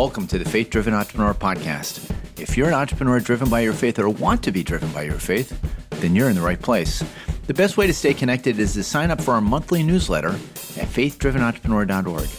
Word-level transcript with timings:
Welcome 0.00 0.26
to 0.28 0.38
the 0.38 0.48
Faith 0.48 0.70
Driven 0.70 0.94
Entrepreneur 0.94 1.34
Podcast. 1.34 2.10
If 2.40 2.56
you're 2.56 2.68
an 2.68 2.72
entrepreneur 2.72 3.20
driven 3.20 3.50
by 3.50 3.60
your 3.60 3.74
faith 3.74 3.98
or 3.98 4.08
want 4.08 4.42
to 4.44 4.50
be 4.50 4.62
driven 4.62 4.90
by 4.92 5.02
your 5.02 5.18
faith, 5.18 5.60
then 5.90 6.16
you're 6.16 6.30
in 6.30 6.36
the 6.36 6.40
right 6.40 6.58
place. 6.58 7.04
The 7.48 7.52
best 7.52 7.76
way 7.76 7.86
to 7.86 7.92
stay 7.92 8.14
connected 8.14 8.58
is 8.58 8.72
to 8.72 8.82
sign 8.82 9.10
up 9.10 9.20
for 9.20 9.34
our 9.34 9.42
monthly 9.42 9.82
newsletter 9.82 10.30
at 10.30 10.88
faithdrivenentrepreneur.org. 10.88 12.30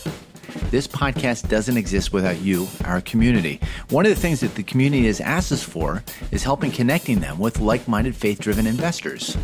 This 0.72 0.88
podcast 0.88 1.50
doesn't 1.50 1.78
exist 1.78 2.12
without 2.12 2.42
you, 2.42 2.68
our 2.84 3.00
community. 3.00 3.62
One 3.92 4.08
of 4.08 4.10
the 4.10 4.20
things 4.20 4.40
that 4.40 4.56
the 4.56 4.64
community 4.64 5.06
has 5.06 5.22
asked 5.22 5.52
us 5.52 5.62
for 5.62 6.04
is 6.32 6.42
helping 6.42 6.72
connecting 6.72 7.20
them 7.20 7.38
with 7.38 7.60
like 7.60 7.88
minded 7.88 8.16
faith 8.16 8.40
driven 8.40 8.66
investors. 8.66 9.38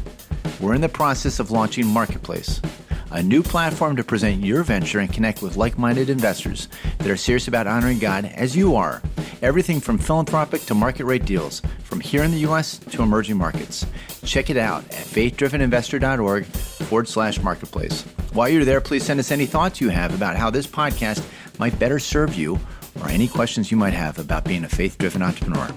We're 0.59 0.73
in 0.73 0.81
the 0.81 0.89
process 0.89 1.39
of 1.39 1.51
launching 1.51 1.85
Marketplace 1.85 2.61
a 3.11 3.23
new 3.23 3.41
platform 3.43 3.95
to 3.95 4.03
present 4.03 4.43
your 4.43 4.63
venture 4.63 4.99
and 4.99 5.11
connect 5.11 5.41
with 5.41 5.57
like 5.57 5.77
minded 5.77 6.09
investors 6.09 6.67
that 6.97 7.07
are 7.07 7.17
serious 7.17 7.47
about 7.47 7.67
honoring 7.67 7.99
God 7.99 8.25
as 8.25 8.55
you 8.55 8.75
are. 8.75 9.01
Everything 9.41 9.79
from 9.79 9.97
philanthropic 9.97 10.61
to 10.65 10.75
market 10.75 11.05
rate 11.05 11.25
deals, 11.25 11.61
from 11.83 11.99
here 11.99 12.23
in 12.23 12.31
the 12.31 12.39
U.S. 12.39 12.77
to 12.77 13.03
emerging 13.03 13.37
markets. 13.37 13.85
Check 14.23 14.49
it 14.49 14.57
out 14.57 14.83
at 14.85 15.05
faithdriveninvestor.org 15.05 16.45
forward 16.45 17.07
slash 17.07 17.41
marketplace. 17.41 18.01
While 18.33 18.49
you're 18.49 18.65
there, 18.65 18.81
please 18.81 19.03
send 19.03 19.19
us 19.19 19.31
any 19.31 19.45
thoughts 19.45 19.79
you 19.79 19.89
have 19.89 20.13
about 20.13 20.35
how 20.35 20.49
this 20.49 20.67
podcast 20.67 21.23
might 21.59 21.77
better 21.79 21.99
serve 21.99 22.35
you 22.35 22.59
or 23.01 23.09
any 23.09 23.27
questions 23.27 23.71
you 23.71 23.77
might 23.77 23.93
have 23.93 24.19
about 24.19 24.43
being 24.43 24.63
a 24.63 24.69
faith 24.69 24.97
driven 24.97 25.21
entrepreneur. 25.21 25.67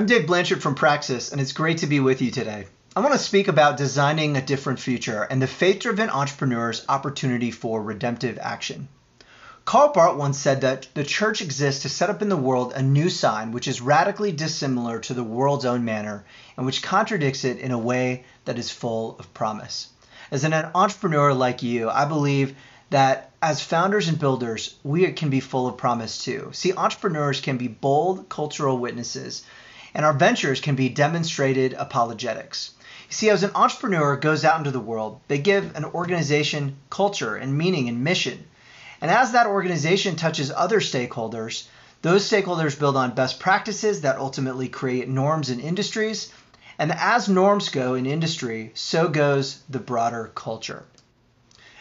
I'm 0.00 0.06
Dave 0.06 0.26
Blanchard 0.26 0.62
from 0.62 0.76
Praxis, 0.76 1.30
and 1.30 1.42
it's 1.42 1.52
great 1.52 1.76
to 1.78 1.86
be 1.86 2.00
with 2.00 2.22
you 2.22 2.30
today. 2.30 2.64
I 2.96 3.00
want 3.00 3.12
to 3.12 3.18
speak 3.18 3.48
about 3.48 3.76
designing 3.76 4.34
a 4.34 4.40
different 4.40 4.80
future 4.80 5.24
and 5.24 5.42
the 5.42 5.46
faith 5.46 5.80
driven 5.80 6.08
entrepreneur's 6.08 6.82
opportunity 6.88 7.50
for 7.50 7.82
redemptive 7.82 8.38
action. 8.40 8.88
Karl 9.66 9.92
Barth 9.92 10.16
once 10.16 10.38
said 10.38 10.62
that 10.62 10.86
the 10.94 11.04
church 11.04 11.42
exists 11.42 11.82
to 11.82 11.90
set 11.90 12.08
up 12.08 12.22
in 12.22 12.30
the 12.30 12.36
world 12.38 12.72
a 12.72 12.80
new 12.80 13.10
sign 13.10 13.52
which 13.52 13.68
is 13.68 13.82
radically 13.82 14.32
dissimilar 14.32 15.00
to 15.00 15.12
the 15.12 15.22
world's 15.22 15.66
own 15.66 15.84
manner 15.84 16.24
and 16.56 16.64
which 16.64 16.82
contradicts 16.82 17.44
it 17.44 17.58
in 17.58 17.70
a 17.70 17.78
way 17.78 18.24
that 18.46 18.58
is 18.58 18.70
full 18.70 19.16
of 19.18 19.34
promise. 19.34 19.88
As 20.30 20.44
an 20.44 20.54
entrepreneur 20.54 21.34
like 21.34 21.62
you, 21.62 21.90
I 21.90 22.06
believe 22.06 22.56
that 22.88 23.32
as 23.42 23.60
founders 23.60 24.08
and 24.08 24.18
builders, 24.18 24.76
we 24.82 25.12
can 25.12 25.28
be 25.28 25.40
full 25.40 25.66
of 25.66 25.76
promise 25.76 26.24
too. 26.24 26.48
See, 26.54 26.72
entrepreneurs 26.72 27.42
can 27.42 27.58
be 27.58 27.68
bold 27.68 28.30
cultural 28.30 28.78
witnesses 28.78 29.42
and 29.94 30.04
our 30.04 30.12
ventures 30.12 30.60
can 30.60 30.74
be 30.74 30.88
demonstrated 30.88 31.72
apologetics. 31.74 32.72
You 33.08 33.14
see, 33.14 33.30
as 33.30 33.42
an 33.42 33.50
entrepreneur 33.54 34.16
goes 34.16 34.44
out 34.44 34.58
into 34.58 34.70
the 34.70 34.78
world, 34.78 35.20
they 35.28 35.38
give 35.38 35.74
an 35.76 35.84
organization 35.84 36.76
culture 36.90 37.36
and 37.36 37.56
meaning 37.56 37.88
and 37.88 38.04
mission. 38.04 38.44
And 39.00 39.10
as 39.10 39.32
that 39.32 39.46
organization 39.46 40.16
touches 40.16 40.50
other 40.50 40.80
stakeholders, 40.80 41.64
those 42.02 42.28
stakeholders 42.28 42.78
build 42.78 42.96
on 42.96 43.14
best 43.14 43.40
practices 43.40 44.02
that 44.02 44.18
ultimately 44.18 44.68
create 44.68 45.08
norms 45.08 45.50
in 45.50 45.60
industries. 45.60 46.32
And 46.78 46.92
as 46.92 47.28
norms 47.28 47.68
go 47.68 47.94
in 47.94 48.06
industry, 48.06 48.70
so 48.74 49.08
goes 49.08 49.58
the 49.68 49.78
broader 49.78 50.30
culture. 50.34 50.84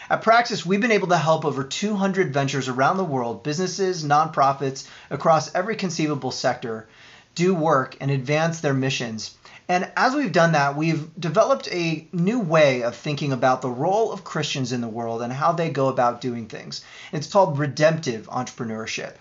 At 0.10 0.24
Praxis, 0.24 0.66
we've 0.66 0.82
been 0.82 0.92
able 0.92 1.10
to 1.10 1.18
help 1.18 1.46
over 1.46 1.64
200 1.64 2.34
ventures 2.34 2.68
around 2.68 2.98
the 2.98 3.04
world, 3.04 3.44
businesses, 3.44 4.04
nonprofits, 4.04 4.88
across 5.12 5.54
every 5.54 5.76
conceivable 5.76 6.32
sector, 6.32 6.90
do 7.36 7.54
work 7.54 7.98
and 8.00 8.12
advance 8.12 8.60
their 8.60 8.74
missions. 8.74 9.36
And 9.68 9.92
as 9.96 10.16
we've 10.16 10.32
done 10.32 10.54
that, 10.54 10.76
we've 10.76 11.08
developed 11.20 11.68
a 11.72 12.08
new 12.12 12.40
way 12.40 12.82
of 12.82 12.96
thinking 12.96 13.32
about 13.32 13.62
the 13.62 13.70
role 13.70 14.12
of 14.12 14.24
Christians 14.24 14.72
in 14.72 14.82
the 14.82 14.88
world 14.88 15.22
and 15.22 15.32
how 15.32 15.52
they 15.52 15.70
go 15.70 15.90
about 15.90 16.22
doing 16.22 16.48
things. 16.48 16.84
It's 17.12 17.32
called 17.32 17.60
redemptive 17.60 18.28
entrepreneurship. 18.30 19.14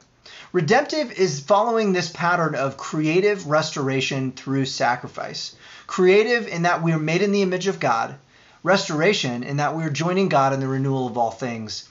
Redemptive 0.53 1.13
is 1.13 1.41
following 1.41 1.93
this 1.93 2.11
pattern 2.11 2.55
of 2.55 2.79
creative 2.79 3.47
restoration 3.47 4.33
through 4.33 4.65
sacrifice. 4.65 5.55
Creative 5.87 6.49
in 6.49 6.63
that 6.63 6.83
we 6.83 6.93
are 6.93 6.99
made 6.99 7.21
in 7.21 7.33
the 7.33 7.43
image 7.43 7.67
of 7.67 7.79
God, 7.79 8.15
restoration 8.63 9.43
in 9.43 9.59
that 9.59 9.77
we 9.77 9.85
are 9.85 9.91
joining 9.91 10.31
God 10.31 10.55
in 10.55 10.61
the 10.61 10.69
renewal 10.69 11.07
of 11.07 11.19
all 11.19 11.31
things, 11.31 11.87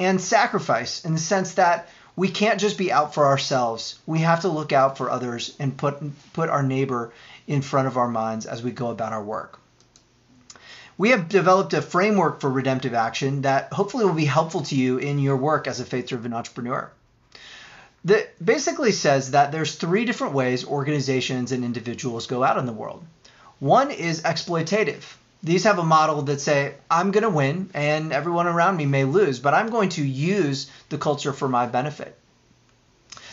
and 0.00 0.20
sacrifice 0.20 1.04
in 1.04 1.12
the 1.12 1.20
sense 1.20 1.54
that 1.54 1.88
we 2.16 2.28
can't 2.28 2.60
just 2.60 2.78
be 2.78 2.92
out 2.92 3.14
for 3.14 3.26
ourselves. 3.26 3.98
We 4.06 4.20
have 4.20 4.40
to 4.40 4.48
look 4.48 4.72
out 4.72 4.98
for 4.98 5.10
others 5.10 5.54
and 5.58 5.76
put 5.76 6.00
put 6.32 6.48
our 6.48 6.62
neighbor 6.62 7.12
in 7.46 7.62
front 7.62 7.88
of 7.88 7.96
our 7.96 8.08
minds 8.08 8.46
as 8.46 8.62
we 8.62 8.70
go 8.70 8.90
about 8.90 9.12
our 9.12 9.22
work. 9.22 9.58
We 10.98 11.10
have 11.10 11.28
developed 11.30 11.72
a 11.72 11.80
framework 11.80 12.40
for 12.40 12.50
redemptive 12.50 12.92
action 12.92 13.42
that 13.42 13.72
hopefully 13.72 14.04
will 14.04 14.12
be 14.12 14.26
helpful 14.26 14.62
to 14.64 14.76
you 14.76 14.98
in 14.98 15.18
your 15.18 15.36
work 15.36 15.66
as 15.66 15.80
a 15.80 15.84
faith-driven 15.84 16.34
entrepreneur. 16.34 16.90
That 18.04 18.44
basically 18.44 18.92
says 18.92 19.30
that 19.30 19.50
there's 19.50 19.74
three 19.74 20.04
different 20.04 20.34
ways 20.34 20.66
organizations 20.66 21.52
and 21.52 21.64
individuals 21.64 22.26
go 22.26 22.42
out 22.44 22.58
in 22.58 22.66
the 22.66 22.72
world. 22.72 23.02
One 23.60 23.90
is 23.90 24.22
exploitative. 24.22 25.04
These 25.42 25.64
have 25.64 25.78
a 25.78 25.84
model 25.84 26.22
that 26.22 26.40
say, 26.40 26.74
I'm 26.90 27.12
going 27.12 27.22
to 27.22 27.30
win 27.30 27.70
and 27.72 28.12
everyone 28.12 28.46
around 28.46 28.76
me 28.76 28.84
may 28.84 29.04
lose, 29.04 29.38
but 29.38 29.54
I'm 29.54 29.70
going 29.70 29.88
to 29.90 30.04
use 30.04 30.70
the 30.90 30.98
culture 30.98 31.32
for 31.32 31.48
my 31.48 31.66
benefit. 31.66 32.18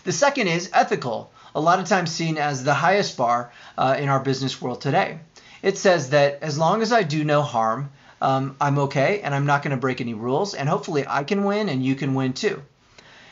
The 0.06 0.14
second 0.14 0.48
is 0.48 0.70
ethical, 0.74 1.32
a 1.54 1.60
lot 1.60 1.80
of 1.80 1.88
times 1.88 2.12
seen 2.12 2.38
as 2.38 2.64
the 2.64 2.74
highest 2.74 3.18
bar 3.18 3.52
uh, 3.78 3.98
in 4.00 4.08
our 4.08 4.22
business 4.22 4.62
world 4.62 4.80
today. 4.80 5.20
It 5.62 5.78
says 5.78 6.12
that 6.12 6.40
as 6.42 6.58
long 6.58 6.82
as 6.82 6.94
I 6.94 7.04
do 7.04 7.26
no 7.26 7.42
harm, 7.42 7.92
um, 8.22 8.56
I'm 8.62 8.80
okay 8.80 9.20
and 9.22 9.36
I'm 9.36 9.46
not 9.46 9.64
going 9.64 9.76
to 9.76 9.82
break 9.82 10.00
any 10.00 10.14
rules, 10.14 10.54
and 10.54 10.70
hopefully 10.70 11.06
I 11.06 11.26
can 11.26 11.44
win 11.44 11.68
and 11.68 11.84
you 11.84 11.96
can 11.96 12.16
win 12.16 12.32
too. 12.32 12.62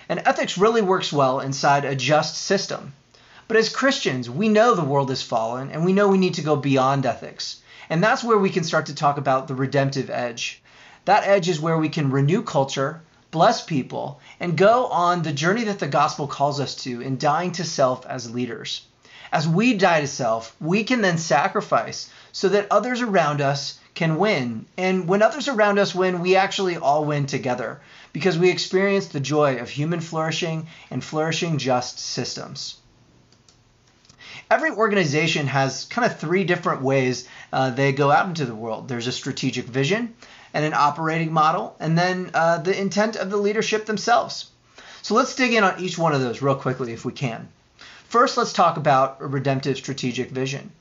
And 0.10 0.20
ethics 0.26 0.58
really 0.58 0.82
works 0.82 1.14
well 1.14 1.40
inside 1.40 1.86
a 1.86 1.96
just 1.96 2.38
system. 2.38 2.94
But 3.48 3.58
as 3.58 3.70
Christians, 3.70 4.30
we 4.30 4.50
know 4.50 4.74
the 4.74 4.84
world 4.84 5.12
is 5.12 5.22
fallen 5.22 5.72
and 5.72 5.86
we 5.86 5.94
know 5.94 6.10
we 6.10 6.18
need 6.18 6.34
to 6.36 6.42
go 6.42 6.56
beyond 6.56 7.06
ethics. 7.06 7.62
And 7.90 8.04
that's 8.04 8.24
where 8.24 8.38
we 8.38 8.50
can 8.50 8.64
start 8.64 8.88
to 8.88 8.96
talk 8.96 9.18
about 9.18 9.48
the 9.48 9.56
redemptive 9.56 10.10
edge. 10.10 10.62
That 11.06 11.28
edge 11.28 11.48
is 11.50 11.60
where 11.60 11.78
we 11.78 11.90
can 11.90 12.10
renew 12.10 12.42
culture, 12.42 13.02
bless 13.30 13.64
people, 13.64 14.20
and 14.40 14.58
go 14.58 14.88
on 14.88 15.22
the 15.22 15.32
journey 15.32 15.66
that 15.66 15.80
the 15.80 15.88
gospel 15.88 16.28
calls 16.28 16.60
us 16.60 16.76
to 16.84 17.02
in 17.02 17.18
dying 17.18 17.52
to 17.54 17.64
self 17.64 18.06
as 18.06 18.32
leaders. 18.32 18.82
As 19.32 19.48
we 19.48 19.76
die 19.76 20.02
to 20.02 20.08
self, 20.08 20.56
we 20.60 20.84
can 20.84 21.02
then 21.02 21.18
sacrifice 21.18 22.10
so 22.32 22.50
that 22.50 22.68
others 22.72 23.02
around 23.02 23.42
us 23.42 23.80
can 23.94 24.18
win. 24.18 24.66
And 24.78 25.08
when 25.08 25.22
others 25.22 25.48
around 25.48 25.78
us 25.78 25.94
win, 25.94 26.22
we 26.22 26.36
actually 26.36 26.78
all 26.78 27.06
win 27.06 27.28
together 27.28 27.82
because 28.14 28.38
we 28.38 28.50
experience 28.50 29.08
the 29.08 29.20
joy 29.20 29.58
of 29.58 29.70
human 29.70 30.02
flourishing 30.02 30.68
and 30.90 31.04
flourishing 31.04 31.58
just 31.58 32.00
systems 32.00 32.76
every 34.50 34.72
organization 34.72 35.48
has 35.48 35.86
kind 35.86 36.06
of 36.10 36.20
three 36.20 36.44
different 36.44 36.82
ways 36.82 37.28
uh, 37.52 37.70
they 37.72 37.92
go 37.92 38.12
out 38.12 38.28
into 38.28 38.46
the 38.46 38.56
world. 38.56 38.88
There's 38.88 39.08
a 39.08 39.12
strategic 39.12 39.66
vision 39.66 40.16
and 40.54 40.64
an 40.64 40.74
operating 40.74 41.34
model, 41.34 41.76
and 41.80 41.98
then 41.98 42.32
uh, 42.34 42.60
the 42.60 42.80
intent 42.80 43.16
of 43.16 43.30
the 43.30 43.38
leadership 43.38 43.86
themselves. 43.86 44.50
So 45.02 45.14
let's 45.16 45.36
dig 45.36 45.54
in 45.54 45.64
on 45.64 45.80
each 45.80 45.98
one 45.98 46.14
of 46.14 46.22
those 46.22 46.42
real 46.42 46.56
quickly 46.56 46.94
if 46.94 47.06
we 47.06 47.12
can. 47.12 47.48
First, 48.08 48.38
let's 48.38 48.54
talk 48.54 48.78
about 48.78 49.18
a 49.20 49.28
redemptive 49.28 49.78
strategic 49.78 50.30
vision. 50.30 50.72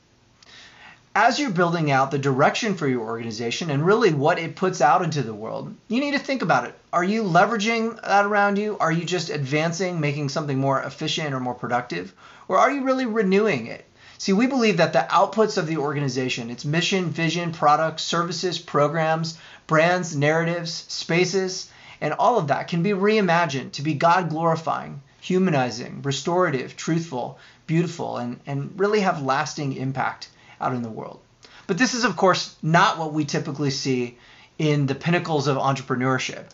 As 1.17 1.39
you're 1.39 1.49
building 1.49 1.91
out 1.91 2.11
the 2.11 2.19
direction 2.19 2.75
for 2.75 2.89
your 2.89 3.03
organization 3.03 3.69
and 3.69 3.85
really 3.85 4.13
what 4.13 4.37
it 4.37 4.57
puts 4.57 4.81
out 4.81 5.01
into 5.01 5.23
the 5.23 5.33
world, 5.33 5.73
you 5.87 6.01
need 6.01 6.11
to 6.11 6.19
think 6.19 6.41
about 6.41 6.65
it. 6.65 6.77
Are 6.91 7.05
you 7.05 7.23
leveraging 7.23 8.01
that 8.01 8.25
around 8.25 8.57
you? 8.57 8.77
Are 8.79 8.91
you 8.91 9.05
just 9.05 9.29
advancing, 9.29 10.01
making 10.01 10.27
something 10.27 10.57
more 10.57 10.81
efficient 10.81 11.33
or 11.33 11.39
more 11.39 11.53
productive? 11.53 12.13
Or 12.49 12.57
are 12.57 12.69
you 12.69 12.83
really 12.83 13.05
renewing 13.05 13.67
it? 13.67 13.85
See, 14.17 14.33
we 14.33 14.45
believe 14.45 14.75
that 14.75 14.91
the 14.91 15.07
outputs 15.09 15.57
of 15.57 15.67
the 15.67 15.77
organization, 15.77 16.49
its 16.49 16.65
mission, 16.65 17.11
vision, 17.11 17.53
products, 17.53 18.03
services, 18.03 18.59
programs, 18.59 19.37
brands, 19.67 20.17
narratives, 20.17 20.83
spaces, 20.89 21.69
and 22.01 22.13
all 22.15 22.37
of 22.37 22.49
that 22.49 22.67
can 22.67 22.83
be 22.83 22.89
reimagined 22.89 23.71
to 23.71 23.81
be 23.81 23.93
God 23.93 24.29
glorifying, 24.29 25.01
humanizing, 25.21 26.01
restorative, 26.01 26.75
truthful, 26.75 27.39
beautiful, 27.67 28.17
and, 28.17 28.41
and 28.45 28.77
really 28.77 28.99
have 28.99 29.21
lasting 29.21 29.77
impact 29.77 30.27
out 30.59 30.73
in 30.73 30.81
the 30.81 30.89
world. 30.89 31.19
But 31.67 31.77
this 31.77 31.93
is, 31.93 32.03
of 32.03 32.15
course, 32.15 32.55
not 32.61 32.97
what 32.97 33.13
we 33.13 33.25
typically 33.25 33.71
see 33.71 34.17
in 34.57 34.85
the 34.85 34.95
pinnacles 34.95 35.47
of 35.47 35.57
entrepreneurship. 35.57 36.45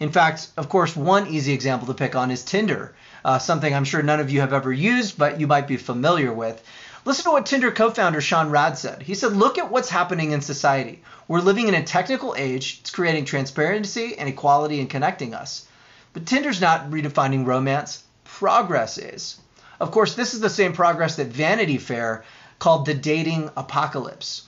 In 0.00 0.12
fact, 0.12 0.48
of 0.56 0.68
course, 0.68 0.94
one 0.94 1.28
easy 1.28 1.52
example 1.52 1.88
to 1.88 1.94
pick 1.94 2.14
on 2.14 2.30
is 2.30 2.44
Tinder, 2.44 2.94
uh, 3.24 3.38
something 3.38 3.74
I'm 3.74 3.84
sure 3.84 4.02
none 4.02 4.20
of 4.20 4.30
you 4.30 4.40
have 4.40 4.52
ever 4.52 4.72
used, 4.72 5.18
but 5.18 5.40
you 5.40 5.46
might 5.46 5.66
be 5.66 5.76
familiar 5.76 6.32
with. 6.32 6.62
Listen 7.04 7.24
to 7.24 7.30
what 7.30 7.46
Tinder 7.46 7.70
co 7.70 7.90
founder 7.90 8.20
Sean 8.20 8.50
Rad 8.50 8.76
said. 8.76 9.02
He 9.02 9.14
said, 9.14 9.32
Look 9.32 9.58
at 9.58 9.70
what's 9.70 9.88
happening 9.88 10.32
in 10.32 10.40
society. 10.40 11.02
We're 11.26 11.40
living 11.40 11.68
in 11.68 11.74
a 11.74 11.82
technical 11.82 12.34
age, 12.36 12.78
it's 12.80 12.90
creating 12.90 13.24
transparency 13.24 14.16
and 14.18 14.28
equality 14.28 14.80
and 14.80 14.90
connecting 14.90 15.34
us. 15.34 15.66
But 16.12 16.26
Tinder's 16.26 16.60
not 16.60 16.90
redefining 16.90 17.46
romance, 17.46 18.02
progress 18.24 18.98
is. 18.98 19.36
Of 19.80 19.90
course, 19.90 20.14
this 20.14 20.34
is 20.34 20.40
the 20.40 20.50
same 20.50 20.72
progress 20.72 21.16
that 21.16 21.28
Vanity 21.28 21.78
Fair 21.78 22.24
called 22.58 22.86
the 22.86 22.94
dating 22.94 23.50
apocalypse. 23.56 24.42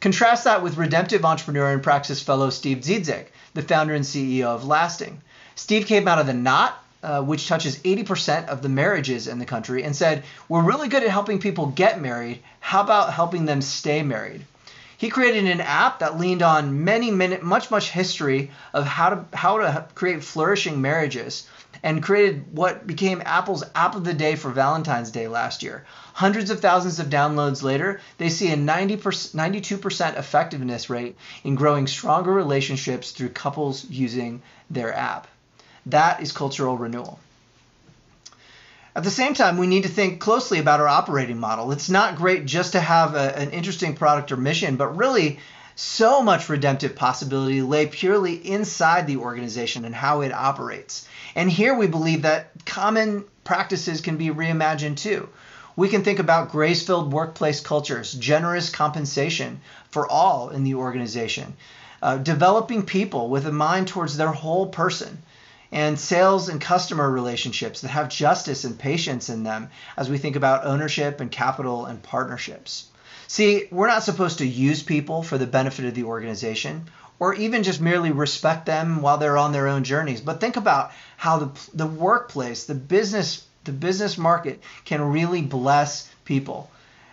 Contrast 0.00 0.44
that 0.44 0.62
with 0.62 0.76
redemptive 0.76 1.24
entrepreneur 1.24 1.72
and 1.72 1.82
praxis 1.82 2.22
fellow 2.22 2.50
Steve 2.50 2.78
Zizek. 2.78 3.26
the 3.54 3.62
founder 3.62 3.94
and 3.94 4.04
CEO 4.04 4.44
of 4.44 4.66
Lasting. 4.66 5.20
Steve 5.54 5.86
came 5.86 6.06
out 6.06 6.18
of 6.18 6.26
the 6.26 6.34
knot, 6.34 6.82
uh, 7.02 7.22
which 7.22 7.48
touches 7.48 7.78
80% 7.78 8.48
of 8.48 8.62
the 8.62 8.68
marriages 8.68 9.26
in 9.26 9.38
the 9.38 9.46
country, 9.46 9.82
and 9.82 9.96
said, 9.96 10.24
We're 10.48 10.62
really 10.62 10.88
good 10.88 11.02
at 11.02 11.08
helping 11.08 11.38
people 11.38 11.66
get 11.66 12.00
married. 12.00 12.42
How 12.60 12.82
about 12.82 13.12
helping 13.12 13.46
them 13.46 13.62
stay 13.62 14.02
married? 14.02 14.44
He 14.98 15.10
created 15.10 15.46
an 15.46 15.60
app 15.60 15.98
that 15.98 16.18
leaned 16.18 16.42
on 16.42 16.84
many, 16.84 17.10
many, 17.10 17.36
much, 17.38 17.70
much 17.70 17.90
history 17.90 18.50
of 18.72 18.86
how 18.86 19.10
to 19.10 19.36
how 19.36 19.58
to 19.58 19.86
create 19.94 20.24
flourishing 20.24 20.80
marriages, 20.80 21.46
and 21.82 22.02
created 22.02 22.56
what 22.56 22.86
became 22.86 23.22
Apple's 23.24 23.62
app 23.74 23.94
of 23.94 24.04
the 24.04 24.14
day 24.14 24.36
for 24.36 24.50
Valentine's 24.50 25.10
Day 25.10 25.28
last 25.28 25.62
year. 25.62 25.84
Hundreds 26.14 26.50
of 26.50 26.60
thousands 26.60 26.98
of 26.98 27.08
downloads 27.08 27.62
later, 27.62 28.00
they 28.16 28.30
see 28.30 28.50
a 28.50 28.56
90 28.56 28.96
92% 28.96 30.16
effectiveness 30.16 30.88
rate 30.88 31.16
in 31.44 31.56
growing 31.56 31.86
stronger 31.86 32.32
relationships 32.32 33.10
through 33.10 33.28
couples 33.28 33.84
using 33.90 34.40
their 34.70 34.94
app. 34.94 35.28
That 35.84 36.22
is 36.22 36.32
cultural 36.32 36.78
renewal. 36.78 37.20
At 38.96 39.04
the 39.04 39.10
same 39.10 39.34
time, 39.34 39.58
we 39.58 39.66
need 39.66 39.82
to 39.82 39.90
think 39.90 40.20
closely 40.20 40.58
about 40.58 40.80
our 40.80 40.88
operating 40.88 41.38
model. 41.38 41.70
It's 41.70 41.90
not 41.90 42.16
great 42.16 42.46
just 42.46 42.72
to 42.72 42.80
have 42.80 43.14
a, 43.14 43.38
an 43.38 43.50
interesting 43.50 43.94
product 43.94 44.32
or 44.32 44.38
mission, 44.38 44.76
but 44.76 44.96
really, 44.96 45.38
so 45.74 46.22
much 46.22 46.48
redemptive 46.48 46.96
possibility 46.96 47.60
lay 47.60 47.84
purely 47.84 48.36
inside 48.36 49.06
the 49.06 49.18
organization 49.18 49.84
and 49.84 49.94
how 49.94 50.22
it 50.22 50.32
operates. 50.32 51.06
And 51.34 51.50
here 51.50 51.74
we 51.74 51.88
believe 51.88 52.22
that 52.22 52.52
common 52.64 53.26
practices 53.44 54.00
can 54.00 54.16
be 54.16 54.30
reimagined 54.30 54.96
too. 54.96 55.28
We 55.76 55.90
can 55.90 56.02
think 56.02 56.18
about 56.18 56.50
grace 56.50 56.86
filled 56.86 57.12
workplace 57.12 57.60
cultures, 57.60 58.14
generous 58.14 58.70
compensation 58.70 59.60
for 59.90 60.10
all 60.10 60.48
in 60.48 60.64
the 60.64 60.76
organization, 60.76 61.52
uh, 62.00 62.16
developing 62.16 62.86
people 62.86 63.28
with 63.28 63.46
a 63.46 63.52
mind 63.52 63.88
towards 63.88 64.16
their 64.16 64.32
whole 64.32 64.68
person, 64.68 65.22
and 65.72 65.98
sales 65.98 66.48
and 66.48 66.60
customer 66.60 67.10
relationships 67.10 67.80
that 67.80 67.88
have 67.88 68.08
justice 68.08 68.64
and 68.64 68.78
patience 68.78 69.28
in 69.28 69.42
them 69.42 69.68
as 69.96 70.08
we 70.08 70.18
think 70.18 70.36
about 70.36 70.66
ownership 70.66 71.20
and 71.20 71.30
capital 71.30 71.86
and 71.86 72.02
partnerships. 72.02 72.86
See, 73.28 73.66
we're 73.70 73.88
not 73.88 74.04
supposed 74.04 74.38
to 74.38 74.46
use 74.46 74.82
people 74.82 75.22
for 75.22 75.36
the 75.36 75.46
benefit 75.46 75.84
of 75.84 75.94
the 75.94 76.04
organization 76.04 76.86
or 77.18 77.34
even 77.34 77.62
just 77.62 77.80
merely 77.80 78.12
respect 78.12 78.66
them 78.66 79.00
while 79.00 79.18
they're 79.18 79.38
on 79.38 79.52
their 79.52 79.68
own 79.68 79.84
journeys, 79.84 80.20
but 80.20 80.40
think 80.40 80.56
about 80.56 80.92
how 81.16 81.38
the, 81.38 81.68
the 81.74 81.86
workplace, 81.86 82.64
the 82.64 82.74
business, 82.74 83.44
the 83.64 83.72
business 83.72 84.18
market 84.18 84.60
can 84.84 85.00
really 85.00 85.42
bless 85.42 86.10
people. 86.24 86.70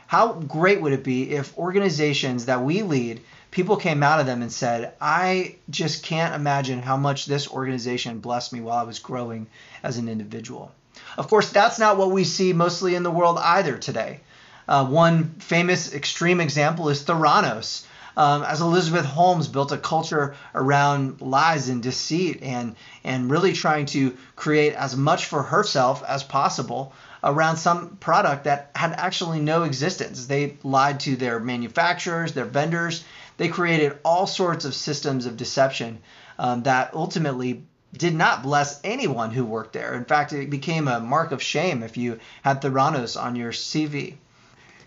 How 0.07 0.33
great 0.33 0.81
would 0.81 0.93
it 0.93 1.03
be 1.03 1.31
if 1.31 1.57
organizations 1.57 2.45
that 2.45 2.63
we 2.63 2.83
lead 2.83 3.21
people 3.53 3.77
came 3.77 4.01
out 4.01 4.19
of 4.19 4.25
them 4.25 4.41
and 4.41 4.51
said, 4.51 4.93
I 4.99 5.57
just 5.69 6.03
can't 6.03 6.33
imagine 6.33 6.81
how 6.81 6.97
much 6.97 7.27
this 7.27 7.47
organization 7.47 8.17
blessed 8.17 8.51
me 8.51 8.61
while 8.61 8.79
I 8.79 8.83
was 8.83 8.97
growing 8.97 9.45
as 9.83 9.97
an 9.97 10.09
individual. 10.09 10.71
Of 11.19 11.27
course, 11.27 11.51
that's 11.51 11.77
not 11.77 11.97
what 11.97 12.09
we 12.09 12.23
see 12.23 12.51
mostly 12.51 12.95
in 12.95 13.03
the 13.03 13.11
world 13.11 13.37
either 13.37 13.77
today. 13.77 14.21
Uh, 14.67 14.87
one 14.87 15.35
famous 15.39 15.93
extreme 15.93 16.41
example 16.41 16.89
is 16.89 17.03
Theranos. 17.03 17.85
Um, 18.17 18.43
as 18.43 18.61
Elizabeth 18.61 19.05
Holmes 19.05 19.47
built 19.47 19.71
a 19.71 19.77
culture 19.77 20.35
around 20.55 21.21
lies 21.21 21.69
and 21.69 21.81
deceit 21.81 22.41
and, 22.41 22.75
and 23.03 23.29
really 23.29 23.53
trying 23.53 23.85
to 23.87 24.17
create 24.35 24.73
as 24.73 24.95
much 24.95 25.25
for 25.25 25.43
herself 25.43 26.03
as 26.03 26.23
possible 26.23 26.93
around 27.23 27.57
some 27.57 27.97
product 27.97 28.43
that 28.43 28.71
had 28.75 28.93
actually 28.93 29.39
no 29.39 29.63
existence. 29.63 30.25
They 30.25 30.57
lied 30.63 30.99
to 31.01 31.15
their 31.15 31.39
manufacturers, 31.39 32.33
their 32.33 32.45
vendors, 32.45 33.03
they 33.37 33.47
created 33.47 33.97
all 34.03 34.27
sorts 34.27 34.65
of 34.65 34.75
systems 34.75 35.25
of 35.25 35.37
deception 35.37 35.99
um, 36.39 36.63
that 36.63 36.93
ultimately 36.93 37.63
did 37.95 38.15
not 38.15 38.43
bless 38.43 38.79
anyone 38.83 39.31
who 39.31 39.45
worked 39.45 39.73
there. 39.73 39.93
In 39.93 40.05
fact, 40.05 40.33
it 40.33 40.49
became 40.49 40.87
a 40.87 40.99
mark 40.99 41.31
of 41.31 41.41
shame 41.41 41.83
if 41.83 41.95
you 41.95 42.19
had 42.41 42.61
Theranos 42.61 43.21
on 43.21 43.35
your 43.35 43.51
CV. 43.51 44.15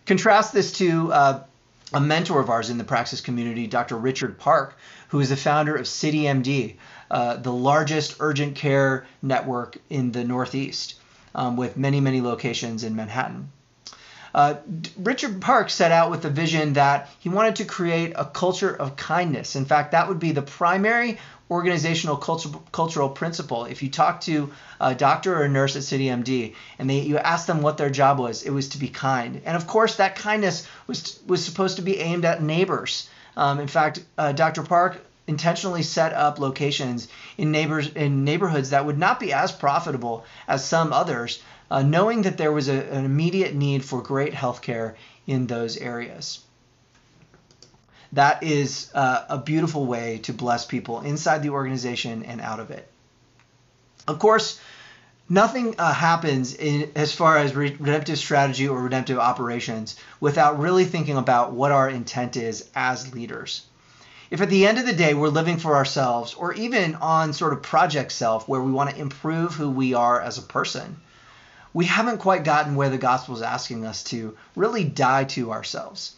Contrast 0.07 0.53
this 0.53 0.73
to 0.73 1.13
uh, 1.13 1.45
a 1.93 2.01
mentor 2.01 2.41
of 2.41 2.51
ours 2.51 2.69
in 2.69 2.79
the 2.79 2.85
Praxis 2.85 3.21
community, 3.21 3.67
Dr. 3.67 3.97
Richard 3.97 4.39
Park, 4.39 4.77
who 5.09 5.21
is 5.21 5.29
the 5.29 5.37
founder 5.37 5.77
of 5.77 5.87
CityMD, 5.87 6.77
uh, 7.11 7.37
the 7.37 7.53
largest 7.53 8.17
urgent 8.19 8.57
care 8.57 9.07
network 9.23 9.79
in 9.89 10.11
the 10.11 10.25
Northeast, 10.25 10.97
um, 11.35 11.57
with 11.57 11.77
many, 11.77 12.01
many 12.01 12.21
locations 12.21 12.83
in 12.83 12.97
Manhattan. 12.97 13.53
Uh, 14.37 14.57
Richard 14.99 15.41
Park 15.41 15.71
set 15.71 15.93
out 15.93 16.11
with 16.11 16.21
the 16.21 16.29
vision 16.29 16.75
that 16.75 17.09
he 17.21 17.31
wanted 17.31 17.57
to 17.57 17.65
create 17.65 18.13
a 18.17 18.27
culture 18.27 18.71
of 18.71 18.95
kindness. 18.95 19.57
In 19.57 19.65
fact, 19.65 19.93
that 19.93 20.09
would 20.09 20.19
be 20.19 20.33
the 20.33 20.43
primary 20.43 21.19
organizational 21.51 22.19
culture, 22.19 22.51
cultural 22.71 23.09
principle. 23.09 23.65
If 23.65 23.83
you 23.83 23.89
talk 23.89 24.21
to 24.23 24.53
a 24.79 24.95
doctor 24.95 25.35
or 25.35 25.45
a 25.45 25.49
nurse 25.49 25.75
at 25.75 25.83
CityMD 25.83 26.55
and 26.79 26.91
they, 26.91 27.01
you 27.01 27.17
ask 27.17 27.47
them 27.47 27.63
what 27.63 27.79
their 27.79 27.89
job 27.89 28.19
was, 28.19 28.43
it 28.43 28.51
was 28.51 28.69
to 28.71 28.79
be 28.79 28.89
kind. 28.89 29.41
And 29.47 29.57
of 29.57 29.67
course, 29.67 29.97
that 29.97 30.17
kindness 30.17 30.69
was, 30.87 31.19
was 31.27 31.43
supposed 31.43 31.77
to 31.77 31.83
be 31.83 31.99
aimed 31.99 32.27
at 32.27 32.43
neighbors. 32.43 33.09
Um, 33.39 33.59
in 33.59 33.69
fact, 33.69 34.01
uh, 34.19 34.33
Dr. 34.33 34.65
Park 34.65 35.01
intentionally 35.27 35.83
set 35.83 36.13
up 36.13 36.39
locations 36.39 37.09
in 37.37 37.51
neighbors 37.51 37.89
in 37.89 38.25
neighborhoods 38.25 38.71
that 38.71 38.87
would 38.87 38.99
not 38.99 39.19
be 39.19 39.33
as 39.33 39.53
profitable 39.53 40.25
as 40.47 40.65
some 40.65 40.93
others, 40.93 41.43
uh, 41.71 41.83
knowing 41.83 42.23
that 42.23 42.37
there 42.37 42.53
was 42.53 42.69
a, 42.69 42.85
an 42.93 43.05
immediate 43.05 43.55
need 43.55 43.85
for 43.85 44.01
great 44.03 44.35
health 44.35 44.63
care 44.63 44.97
in 45.27 45.47
those 45.47 45.77
areas. 45.77 46.41
That 48.13 48.43
is 48.43 48.91
uh, 48.95 49.25
a 49.29 49.39
beautiful 49.39 49.85
way 49.85 50.19
to 50.19 50.33
bless 50.33 50.65
people 50.65 51.01
inside 51.01 51.43
the 51.43 51.51
organization 51.51 52.23
and 52.23 52.41
out 52.41 52.61
of 52.61 52.71
it. 52.71 52.89
Of 54.07 54.21
course, 54.21 54.61
nothing 55.29 55.75
uh, 55.79 55.93
happens 55.93 56.55
in, 56.55 56.93
as 56.95 57.13
far 57.13 57.37
as 57.37 57.57
redemptive 57.57 58.19
strategy 58.19 58.69
or 58.69 58.81
redemptive 58.81 59.19
operations 59.19 59.97
without 60.21 60.61
really 60.61 60.85
thinking 60.85 61.17
about 61.17 61.53
what 61.53 61.73
our 61.73 61.91
intent 61.91 62.37
is 62.37 62.71
as 62.77 63.13
leaders. 63.13 63.67
If 64.29 64.41
at 64.41 64.51
the 64.51 64.67
end 64.67 64.79
of 64.79 64.87
the 64.87 64.93
day 64.93 65.15
we're 65.15 65.29
living 65.29 65.59
for 65.59 65.77
ourselves, 65.77 66.35
or 66.35 66.53
even 66.55 66.97
on 66.97 67.33
sort 67.33 67.53
of 67.53 67.63
project 67.63 68.11
self 68.11 68.49
where 68.49 68.61
we 68.61 68.73
want 68.73 68.91
to 68.91 69.01
improve 69.01 69.55
who 69.55 69.71
we 69.71 69.95
are 69.95 70.21
as 70.21 70.37
a 70.37 70.43
person, 70.43 70.97
we 71.73 71.85
haven't 71.85 72.19
quite 72.19 72.43
gotten 72.43 72.75
where 72.75 72.91
the 72.91 72.99
gospel 72.99 73.37
is 73.37 73.43
asking 73.43 73.87
us 73.87 74.03
to 74.05 74.37
really 74.57 74.83
die 74.83 75.25
to 75.25 75.53
ourselves. 75.53 76.17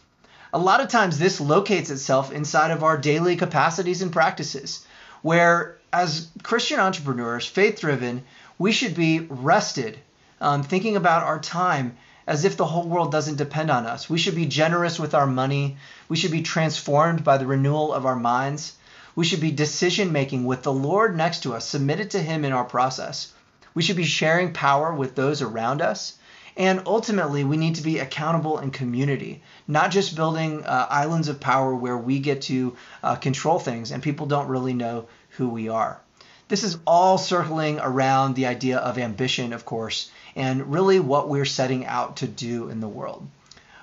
A 0.51 0.57
lot 0.57 0.81
of 0.81 0.87
times, 0.87 1.19
this 1.19 1.39
locates 1.39 1.91
itself 1.91 2.31
inside 2.31 2.71
of 2.71 2.83
our 2.83 2.97
daily 2.97 3.35
capacities 3.35 4.01
and 4.01 4.11
practices, 4.11 4.83
where 5.21 5.77
as 5.93 6.29
Christian 6.41 6.79
entrepreneurs, 6.79 7.45
faith 7.45 7.81
driven, 7.81 8.23
we 8.57 8.71
should 8.71 8.95
be 8.95 9.19
rested, 9.19 9.99
um, 10.41 10.63
thinking 10.63 10.95
about 10.95 11.23
our 11.23 11.39
time 11.39 11.95
as 12.29 12.45
if 12.45 12.55
the 12.55 12.65
whole 12.65 12.87
world 12.87 13.11
doesn't 13.11 13.37
depend 13.37 13.71
on 13.71 13.87
us. 13.87 14.07
We 14.07 14.19
should 14.19 14.35
be 14.35 14.45
generous 14.45 14.99
with 14.99 15.15
our 15.15 15.25
money. 15.25 15.77
We 16.09 16.15
should 16.15 16.29
be 16.29 16.43
transformed 16.43 17.23
by 17.23 17.39
the 17.39 17.47
renewal 17.47 17.91
of 17.91 18.05
our 18.05 18.15
minds. 18.15 18.73
We 19.15 19.25
should 19.25 19.41
be 19.41 19.49
decision 19.49 20.11
making 20.11 20.45
with 20.45 20.61
the 20.61 20.71
Lord 20.71 21.17
next 21.17 21.41
to 21.41 21.55
us, 21.55 21.65
submitted 21.65 22.11
to 22.11 22.21
Him 22.21 22.45
in 22.45 22.51
our 22.53 22.65
process. 22.65 23.33
We 23.73 23.81
should 23.81 23.95
be 23.95 24.03
sharing 24.03 24.53
power 24.53 24.93
with 24.93 25.15
those 25.15 25.41
around 25.41 25.81
us. 25.81 26.13
And 26.55 26.83
ultimately, 26.85 27.43
we 27.43 27.57
need 27.57 27.75
to 27.75 27.81
be 27.81 27.97
accountable 27.97 28.59
in 28.59 28.69
community, 28.69 29.41
not 29.67 29.89
just 29.89 30.15
building 30.15 30.63
uh, 30.65 30.85
islands 30.87 31.29
of 31.29 31.39
power 31.39 31.73
where 31.73 31.97
we 31.97 32.19
get 32.19 32.43
to 32.43 32.77
uh, 33.01 33.15
control 33.15 33.57
things 33.57 33.89
and 33.91 34.03
people 34.03 34.27
don't 34.27 34.49
really 34.49 34.73
know 34.73 35.07
who 35.31 35.49
we 35.49 35.67
are. 35.67 35.99
This 36.49 36.63
is 36.63 36.77
all 36.85 37.17
circling 37.17 37.79
around 37.79 38.35
the 38.35 38.47
idea 38.47 38.77
of 38.79 38.97
ambition, 38.97 39.53
of 39.53 39.65
course, 39.65 40.11
and 40.35 40.73
really 40.73 40.99
what 40.99 41.29
we're 41.29 41.45
setting 41.45 41.85
out 41.85 42.17
to 42.17 42.27
do 42.27 42.69
in 42.69 42.81
the 42.81 42.87
world. 42.87 43.25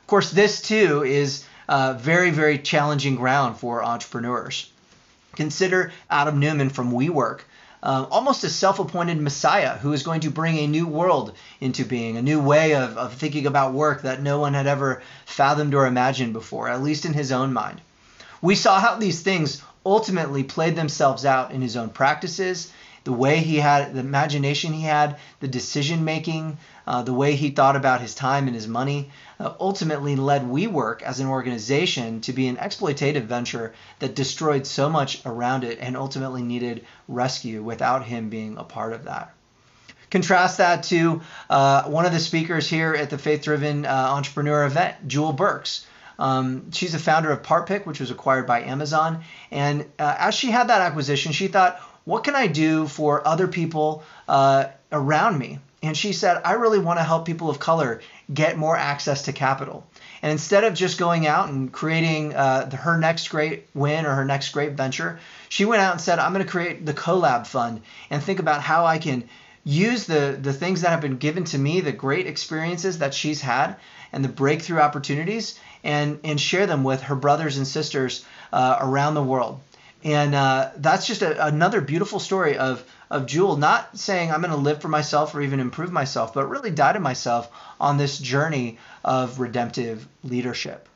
Of 0.00 0.06
course, 0.06 0.30
this 0.30 0.60
too 0.60 1.02
is 1.02 1.44
uh, 1.68 1.94
very, 1.94 2.30
very 2.30 2.58
challenging 2.58 3.16
ground 3.16 3.56
for 3.56 3.82
entrepreneurs. 3.82 4.70
Consider 5.36 5.92
Adam 6.10 6.38
Neumann 6.38 6.70
from 6.70 6.92
WeWork 6.92 7.40
uh, 7.86 8.04
almost 8.10 8.42
a 8.42 8.50
self 8.50 8.80
appointed 8.80 9.20
Messiah 9.20 9.76
who 9.78 9.92
is 9.92 10.02
going 10.02 10.20
to 10.22 10.30
bring 10.30 10.58
a 10.58 10.66
new 10.66 10.88
world 10.88 11.36
into 11.60 11.84
being, 11.84 12.16
a 12.16 12.22
new 12.22 12.40
way 12.40 12.74
of, 12.74 12.98
of 12.98 13.14
thinking 13.14 13.46
about 13.46 13.74
work 13.74 14.02
that 14.02 14.22
no 14.22 14.40
one 14.40 14.54
had 14.54 14.66
ever 14.66 15.02
fathomed 15.24 15.72
or 15.72 15.86
imagined 15.86 16.32
before, 16.32 16.68
at 16.68 16.82
least 16.82 17.04
in 17.04 17.12
his 17.12 17.30
own 17.30 17.52
mind. 17.52 17.80
We 18.42 18.56
saw 18.56 18.80
how 18.80 18.96
these 18.96 19.22
things 19.22 19.62
ultimately 19.86 20.42
played 20.42 20.76
themselves 20.76 21.24
out 21.24 21.52
in 21.52 21.62
his 21.62 21.76
own 21.76 21.88
practices, 21.88 22.72
the 23.04 23.12
way 23.12 23.38
he 23.38 23.58
had, 23.58 23.94
the 23.94 24.00
imagination 24.00 24.72
he 24.72 24.82
had, 24.82 25.16
the 25.38 25.46
decision 25.46 26.04
making, 26.04 26.58
uh, 26.88 27.02
the 27.02 27.14
way 27.14 27.36
he 27.36 27.50
thought 27.50 27.76
about 27.76 28.00
his 28.00 28.16
time 28.16 28.48
and 28.48 28.54
his 28.56 28.66
money, 28.66 29.10
uh, 29.38 29.52
ultimately 29.60 30.16
led 30.16 30.42
WeWork 30.42 31.02
as 31.02 31.20
an 31.20 31.28
organization 31.28 32.20
to 32.22 32.32
be 32.32 32.48
an 32.48 32.56
exploitative 32.56 33.26
venture 33.26 33.74
that 34.00 34.16
destroyed 34.16 34.66
so 34.66 34.90
much 34.90 35.24
around 35.24 35.62
it 35.62 35.78
and 35.80 35.96
ultimately 35.96 36.42
needed 36.42 36.84
rescue 37.06 37.62
without 37.62 38.04
him 38.04 38.28
being 38.28 38.58
a 38.58 38.64
part 38.64 38.92
of 38.92 39.04
that. 39.04 39.32
Contrast 40.10 40.58
that 40.58 40.82
to 40.84 41.20
uh, 41.48 41.84
one 41.84 42.06
of 42.06 42.12
the 42.12 42.20
speakers 42.20 42.68
here 42.68 42.94
at 42.94 43.10
the 43.10 43.18
Faith 43.18 43.42
Driven 43.44 43.86
uh, 43.86 43.90
Entrepreneur 43.90 44.64
event, 44.64 45.06
Jewel 45.06 45.32
Burks. 45.32 45.86
Um, 46.18 46.72
she's 46.72 46.92
the 46.92 46.98
founder 46.98 47.30
of 47.30 47.42
Partpic, 47.42 47.86
which 47.86 48.00
was 48.00 48.10
acquired 48.10 48.46
by 48.46 48.62
Amazon. 48.62 49.22
And 49.50 49.86
uh, 49.98 50.16
as 50.18 50.34
she 50.34 50.50
had 50.50 50.68
that 50.68 50.80
acquisition, 50.80 51.32
she 51.32 51.48
thought, 51.48 51.80
what 52.04 52.24
can 52.24 52.34
I 52.34 52.46
do 52.46 52.86
for 52.86 53.26
other 53.26 53.48
people 53.48 54.04
uh, 54.28 54.66
around 54.92 55.38
me? 55.38 55.58
And 55.82 55.96
she 55.96 56.12
said, 56.12 56.40
I 56.44 56.52
really 56.52 56.78
want 56.78 56.98
to 56.98 57.04
help 57.04 57.26
people 57.26 57.50
of 57.50 57.58
color 57.58 58.00
get 58.32 58.56
more 58.56 58.76
access 58.76 59.22
to 59.22 59.32
capital. 59.32 59.86
And 60.22 60.32
instead 60.32 60.64
of 60.64 60.74
just 60.74 60.98
going 60.98 61.26
out 61.26 61.48
and 61.48 61.70
creating 61.70 62.34
uh, 62.34 62.74
her 62.76 62.96
next 62.96 63.28
great 63.28 63.66
win 63.74 64.06
or 64.06 64.14
her 64.14 64.24
next 64.24 64.50
great 64.50 64.72
venture, 64.72 65.20
she 65.48 65.64
went 65.64 65.82
out 65.82 65.92
and 65.92 66.00
said, 66.00 66.18
I'm 66.18 66.32
going 66.32 66.44
to 66.44 66.50
create 66.50 66.84
the 66.86 66.94
CoLab 66.94 67.46
Fund 67.46 67.82
and 68.10 68.22
think 68.22 68.40
about 68.40 68.62
how 68.62 68.86
I 68.86 68.98
can 68.98 69.28
use 69.66 70.06
the, 70.06 70.38
the 70.40 70.52
things 70.52 70.82
that 70.82 70.90
have 70.90 71.00
been 71.00 71.18
given 71.18 71.42
to 71.44 71.58
me, 71.58 71.80
the 71.80 71.92
great 71.92 72.28
experiences 72.28 72.98
that 72.98 73.12
she's 73.12 73.40
had, 73.40 73.74
and 74.12 74.24
the 74.24 74.28
breakthrough 74.28 74.78
opportunities, 74.78 75.58
and, 75.82 76.20
and 76.22 76.40
share 76.40 76.66
them 76.66 76.84
with 76.84 77.02
her 77.02 77.16
brothers 77.16 77.56
and 77.58 77.66
sisters 77.66 78.24
uh, 78.52 78.78
around 78.80 79.14
the 79.14 79.22
world. 79.22 79.60
And 80.04 80.36
uh, 80.36 80.70
that's 80.76 81.06
just 81.06 81.22
a, 81.22 81.46
another 81.46 81.80
beautiful 81.80 82.20
story 82.20 82.56
of 82.56 82.84
of 83.10 83.26
Jewel 83.26 83.56
not 83.56 83.96
saying 83.96 84.32
I'm 84.32 84.40
going 84.40 84.50
to 84.50 84.56
live 84.56 84.80
for 84.80 84.88
myself 84.88 85.34
or 85.34 85.40
even 85.40 85.60
improve 85.60 85.92
myself, 85.92 86.34
but 86.34 86.48
really 86.48 86.70
die 86.70 86.92
to 86.92 87.00
myself 87.00 87.48
on 87.80 87.96
this 87.96 88.18
journey 88.18 88.78
of 89.04 89.38
redemptive 89.38 90.06
leadership. 90.24 90.88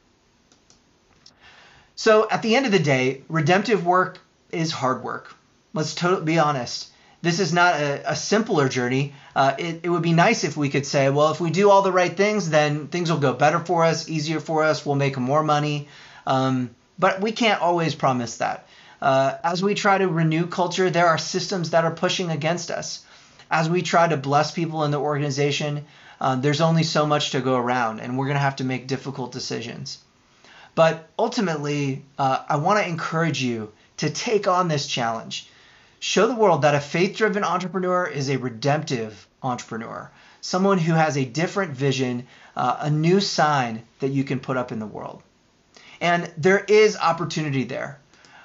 So 1.95 2.29
at 2.31 2.43
the 2.43 2.57
end 2.57 2.67
of 2.67 2.73
the 2.73 2.81
day, 2.81 3.23
redemptive 3.29 3.87
work 3.87 4.19
is 4.51 4.73
hard 4.73 5.05
work. 5.05 5.35
Let's 5.73 5.95
to- 5.97 6.21
be 6.21 6.39
honest. 6.39 6.89
This 7.23 7.39
is 7.39 7.53
not 7.53 7.75
a, 7.75 8.13
a 8.13 8.17
simpler 8.17 8.69
journey. 8.69 9.15
Uh, 9.37 9.55
it, 9.59 9.81
it 9.83 9.89
would 9.91 10.03
be 10.03 10.13
nice 10.13 10.45
if 10.45 10.57
we 10.57 10.71
could 10.71 10.87
say, 10.87 11.11
well, 11.11 11.31
if 11.31 11.41
we 11.41 11.51
do 11.51 11.71
all 11.71 11.83
the 11.83 11.93
right 11.93 12.17
things, 12.17 12.49
then 12.49 12.89
things 12.89 13.11
will 13.11 13.19
go 13.19 13.35
better 13.35 13.59
for 13.59 13.85
us, 13.85 14.09
easier 14.09 14.41
for 14.41 14.65
us, 14.65 14.87
we'll 14.87 14.95
make 14.97 15.19
more 15.19 15.43
money. 15.43 15.89
Um, 16.27 16.71
but 16.99 17.21
we 17.21 17.33
can't 17.33 17.61
always 17.61 17.95
promise 17.95 18.39
that. 18.39 18.67
Uh, 19.03 19.35
as 19.43 19.63
we 19.63 19.75
try 19.75 19.99
to 19.99 20.09
renew 20.09 20.47
culture, 20.47 20.91
there 20.91 21.07
are 21.07 21.19
systems 21.19 21.71
that 21.71 21.85
are 21.85 21.91
pushing 21.91 22.31
against 22.31 22.71
us. 22.71 23.05
As 23.51 23.69
we 23.69 23.83
try 23.83 24.07
to 24.09 24.17
bless 24.17 24.51
people 24.53 24.85
in 24.85 24.91
the 24.91 25.01
organization, 25.01 25.87
uh, 26.21 26.37
there's 26.37 26.61
only 26.61 26.83
so 26.83 27.07
much 27.07 27.31
to 27.31 27.41
go 27.41 27.57
around, 27.57 28.01
and 28.01 28.17
we're 28.17 28.27
going 28.27 28.37
to 28.37 28.41
have 28.41 28.57
to 28.57 28.65
make 28.65 28.87
difficult 28.87 29.33
decisions. 29.33 29.99
But 30.75 31.09
ultimately, 31.19 32.05
uh, 32.19 32.45
I 32.49 32.57
want 32.57 32.79
to 32.79 32.89
encourage 32.89 33.43
you 33.43 33.73
to 33.99 34.11
take 34.11 34.47
on 34.47 34.69
this 34.69 34.87
challenge. 34.87 35.49
Show 36.03 36.27
the 36.29 36.35
world 36.35 36.63
that 36.63 36.75
a 36.75 36.81
faith 36.81 37.15
driven 37.15 37.45
entrepreneur 37.45 38.07
is 38.07 38.31
a 38.31 38.39
redemptive 38.39 39.29
entrepreneur, 39.43 40.11
someone 40.41 40.79
who 40.79 40.95
has 40.95 41.19
a 41.19 41.27
different 41.27 41.73
vision, 41.73 42.27
uh, 42.57 42.79
a 42.81 42.91
new 42.91 43.21
sign 43.21 43.83
that 43.99 44.09
you 44.09 44.25
can 44.25 44.41
put 44.41 44.57
up 44.57 44.73
in 44.73 44.79
the 44.79 44.87
world. 44.87 45.23
And 46.01 46.33
there 46.39 46.61
is 46.61 46.97
opportunity 46.97 47.65
there. 47.65 48.01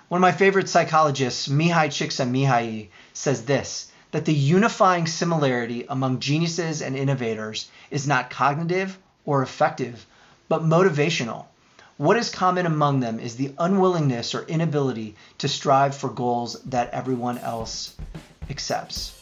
One 0.10 0.20
of 0.20 0.22
my 0.22 0.34
favorite 0.34 0.68
psychologists, 0.68 1.48
Mihaly 1.48 1.88
Csikszentmihalyi, 1.88 2.90
says 3.14 3.46
this 3.46 3.90
that 4.12 4.26
the 4.26 4.34
unifying 4.34 5.08
similarity 5.08 5.86
among 5.88 6.20
geniuses 6.20 6.82
and 6.82 6.98
innovators 6.98 7.70
is 7.90 8.06
not 8.06 8.30
cognitive 8.30 8.98
or 9.24 9.42
affective, 9.42 10.06
but 10.50 10.62
motivational. 10.62 11.46
What 11.98 12.18
is 12.18 12.30
common 12.30 12.66
among 12.66 13.00
them 13.00 13.20
is 13.20 13.36
the 13.36 13.54
unwillingness 13.58 14.36
or 14.36 14.44
inability 14.44 15.16
to 15.38 15.48
strive 15.48 15.96
for 15.96 16.10
goals 16.10 16.62
that 16.64 16.90
everyone 16.92 17.38
else 17.38 17.96
accepts. 18.50 19.18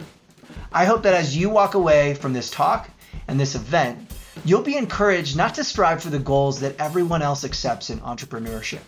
I 0.71 0.85
hope 0.85 1.03
that 1.03 1.13
as 1.13 1.37
you 1.37 1.49
walk 1.49 1.75
away 1.75 2.15
from 2.15 2.33
this 2.33 2.49
talk 2.49 2.89
and 3.27 3.39
this 3.39 3.53
event, 3.53 4.11
you'll 4.43 4.63
be 4.63 4.75
encouraged 4.75 5.37
not 5.37 5.55
to 5.55 5.63
strive 5.63 6.01
for 6.01 6.09
the 6.09 6.17
goals 6.17 6.61
that 6.61 6.75
everyone 6.79 7.21
else 7.21 7.43
accepts 7.43 7.89
in 7.89 7.99
entrepreneurship 7.99 8.81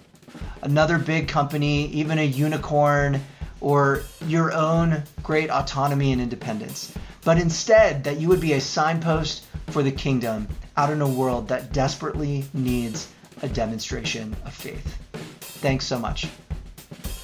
another 0.61 0.97
big 0.97 1.27
company, 1.27 1.87
even 1.87 2.19
a 2.19 2.25
unicorn, 2.25 3.21
or 3.61 4.03
your 4.27 4.51
own 4.51 5.03
great 5.23 5.49
autonomy 5.49 6.11
and 6.11 6.21
independence, 6.21 6.93
but 7.23 7.39
instead 7.39 8.03
that 8.03 8.19
you 8.19 8.27
would 8.27 8.41
be 8.41 8.53
a 8.53 8.61
signpost 8.61 9.45
for 9.67 9.81
the 9.83 9.91
kingdom 9.91 10.47
out 10.77 10.89
in 10.91 11.01
a 11.01 11.07
world 11.07 11.47
that 11.47 11.71
desperately 11.71 12.45
needs 12.53 13.07
a 13.41 13.47
demonstration 13.47 14.35
of 14.45 14.53
faith. 14.53 14.97
Thanks 15.61 15.85
so 15.85 15.99
much. 15.99 16.27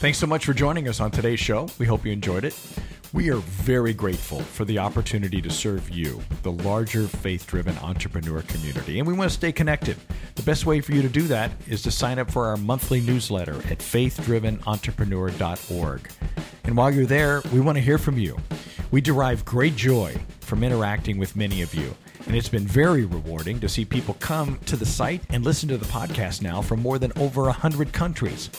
Thanks 0.01 0.17
so 0.17 0.27
much 0.27 0.45
for 0.45 0.53
joining 0.53 0.87
us 0.87 0.99
on 0.99 1.11
today's 1.11 1.39
show. 1.39 1.69
We 1.77 1.85
hope 1.85 2.05
you 2.05 2.11
enjoyed 2.11 2.43
it. 2.43 2.59
We 3.13 3.29
are 3.29 3.37
very 3.37 3.93
grateful 3.93 4.39
for 4.39 4.63
the 4.63 4.79
opportunity 4.79 5.41
to 5.41 5.49
serve 5.49 5.89
you, 5.89 6.21
the 6.43 6.53
larger 6.53 7.07
faith 7.07 7.45
driven 7.45 7.77
entrepreneur 7.79 8.41
community, 8.43 8.99
and 8.99 9.07
we 9.07 9.13
want 9.13 9.29
to 9.29 9.35
stay 9.35 9.51
connected. 9.51 9.97
The 10.35 10.43
best 10.43 10.65
way 10.65 10.79
for 10.79 10.93
you 10.93 11.01
to 11.01 11.09
do 11.09 11.23
that 11.23 11.51
is 11.67 11.81
to 11.83 11.91
sign 11.91 12.19
up 12.19 12.31
for 12.31 12.47
our 12.47 12.55
monthly 12.55 13.01
newsletter 13.01 13.55
at 13.69 13.79
faithdrivenentrepreneur.org. 13.79 16.09
And 16.63 16.77
while 16.77 16.89
you're 16.89 17.05
there, 17.05 17.41
we 17.51 17.59
want 17.59 17.77
to 17.77 17.81
hear 17.81 17.97
from 17.97 18.17
you. 18.17 18.37
We 18.91 19.01
derive 19.01 19.43
great 19.43 19.75
joy 19.75 20.15
from 20.39 20.63
interacting 20.63 21.17
with 21.17 21.35
many 21.35 21.61
of 21.61 21.75
you. 21.75 21.93
And 22.31 22.37
it's 22.37 22.47
been 22.47 22.65
very 22.65 23.03
rewarding 23.03 23.59
to 23.59 23.67
see 23.67 23.83
people 23.83 24.13
come 24.21 24.57
to 24.59 24.77
the 24.77 24.85
site 24.85 25.21
and 25.31 25.43
listen 25.43 25.67
to 25.67 25.77
the 25.77 25.83
podcast 25.83 26.41
now 26.41 26.61
from 26.61 26.81
more 26.81 26.97
than 26.97 27.11
over 27.17 27.41
100 27.41 27.91
countries. 27.91 28.49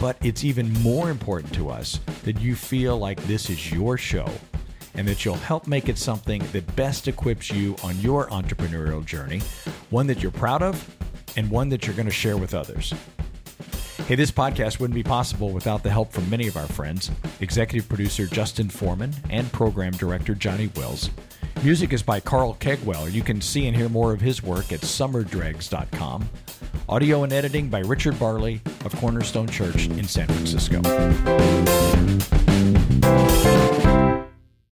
But 0.00 0.16
it's 0.22 0.42
even 0.42 0.72
more 0.82 1.08
important 1.08 1.54
to 1.54 1.70
us 1.70 2.00
that 2.24 2.40
you 2.40 2.56
feel 2.56 2.98
like 2.98 3.22
this 3.22 3.48
is 3.48 3.70
your 3.70 3.96
show 3.96 4.28
and 4.94 5.06
that 5.06 5.24
you'll 5.24 5.36
help 5.36 5.68
make 5.68 5.88
it 5.88 5.98
something 5.98 6.42
that 6.50 6.74
best 6.74 7.06
equips 7.06 7.48
you 7.48 7.76
on 7.84 7.96
your 8.00 8.26
entrepreneurial 8.30 9.06
journey, 9.06 9.38
one 9.90 10.08
that 10.08 10.20
you're 10.20 10.32
proud 10.32 10.60
of 10.60 10.84
and 11.36 11.48
one 11.48 11.68
that 11.68 11.86
you're 11.86 11.94
going 11.94 12.06
to 12.06 12.12
share 12.12 12.38
with 12.38 12.54
others. 12.54 12.92
Hey, 14.08 14.16
this 14.16 14.32
podcast 14.32 14.80
wouldn't 14.80 14.96
be 14.96 15.04
possible 15.04 15.50
without 15.50 15.84
the 15.84 15.90
help 15.90 16.10
from 16.10 16.28
many 16.28 16.48
of 16.48 16.56
our 16.56 16.66
friends 16.66 17.12
executive 17.38 17.88
producer 17.88 18.26
Justin 18.26 18.68
Foreman 18.68 19.14
and 19.30 19.52
program 19.52 19.92
director 19.92 20.34
Johnny 20.34 20.72
Wills. 20.74 21.08
Music 21.62 21.92
is 21.92 22.02
by 22.02 22.20
Carl 22.20 22.56
Kegwell. 22.60 23.12
You 23.12 23.22
can 23.22 23.40
see 23.40 23.66
and 23.66 23.76
hear 23.76 23.88
more 23.88 24.12
of 24.12 24.20
his 24.20 24.42
work 24.42 24.72
at 24.72 24.80
summerdregs.com. 24.80 26.28
Audio 26.88 27.22
and 27.22 27.32
editing 27.32 27.68
by 27.68 27.80
Richard 27.80 28.18
Barley 28.18 28.60
of 28.84 28.94
Cornerstone 28.96 29.48
Church 29.48 29.88
in 29.88 30.04
San 30.04 30.26
Francisco. 30.26 30.80